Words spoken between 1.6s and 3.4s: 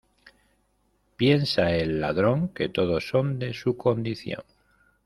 el ladrón que todos son